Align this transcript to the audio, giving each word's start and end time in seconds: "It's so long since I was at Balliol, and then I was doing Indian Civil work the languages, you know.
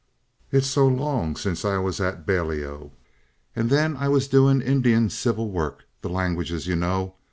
"It's 0.51 0.65
so 0.65 0.87
long 0.87 1.35
since 1.35 1.63
I 1.63 1.77
was 1.77 1.99
at 2.01 2.25
Balliol, 2.25 2.91
and 3.55 3.69
then 3.69 3.95
I 3.95 4.07
was 4.07 4.27
doing 4.27 4.59
Indian 4.59 5.11
Civil 5.11 5.51
work 5.51 5.83
the 6.01 6.09
languages, 6.09 6.65
you 6.65 6.75
know. 6.75 7.13